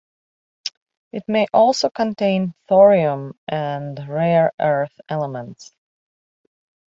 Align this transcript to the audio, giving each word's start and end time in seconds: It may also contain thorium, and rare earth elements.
It 1.11 1.25
may 1.27 1.45
also 1.53 1.91
contain 1.91 2.55
thorium, 2.67 3.37
and 3.47 3.99
rare 4.09 4.51
earth 4.59 4.99
elements. 5.07 5.73